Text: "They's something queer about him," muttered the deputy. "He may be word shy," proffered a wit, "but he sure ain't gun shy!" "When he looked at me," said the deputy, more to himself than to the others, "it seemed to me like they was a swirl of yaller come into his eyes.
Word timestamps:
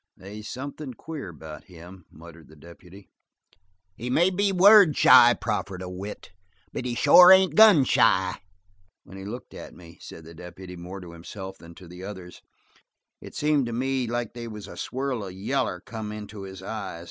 "They's 0.17 0.49
something 0.49 0.95
queer 0.95 1.29
about 1.29 1.65
him," 1.65 2.05
muttered 2.09 2.47
the 2.47 2.55
deputy. 2.55 3.11
"He 3.95 4.09
may 4.09 4.31
be 4.31 4.51
word 4.51 4.97
shy," 4.97 5.35
proffered 5.35 5.83
a 5.83 5.89
wit, 5.91 6.31
"but 6.73 6.85
he 6.85 6.95
sure 6.95 7.31
ain't 7.31 7.53
gun 7.53 7.83
shy!" 7.83 8.41
"When 9.03 9.15
he 9.17 9.25
looked 9.25 9.53
at 9.53 9.75
me," 9.75 9.99
said 10.01 10.23
the 10.25 10.33
deputy, 10.33 10.75
more 10.75 11.01
to 11.01 11.11
himself 11.11 11.59
than 11.59 11.75
to 11.75 11.87
the 11.87 12.03
others, 12.03 12.41
"it 13.21 13.35
seemed 13.35 13.67
to 13.67 13.73
me 13.73 14.07
like 14.07 14.33
they 14.33 14.47
was 14.47 14.67
a 14.67 14.75
swirl 14.75 15.23
of 15.23 15.33
yaller 15.33 15.79
come 15.79 16.11
into 16.11 16.41
his 16.45 16.63
eyes. 16.63 16.99